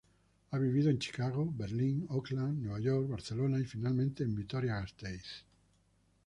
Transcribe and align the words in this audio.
Ha 0.49 0.57
vivido 0.57 0.89
en 0.89 0.97
Chicago, 0.97 1.53
Berlín, 1.55 2.07
Oakland, 2.09 2.63
Nueva 2.63 2.79
York, 2.79 3.07
Barcelona 3.07 3.59
y 3.59 3.65
finalmente 3.65 4.23
en 4.23 4.33
Vitoria-Gasteiz. 4.33 5.45